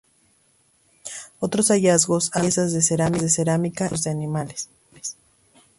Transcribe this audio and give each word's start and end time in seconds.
Otros 1.39 1.67
hallazgos 1.69 2.31
han 2.33 2.51
sido 2.51 2.65
piezas 2.65 2.73
de 2.73 2.81
cerámica 3.29 3.83
y 3.85 3.87
huesos 3.87 4.03
de 4.05 4.09
animales. 4.09 4.67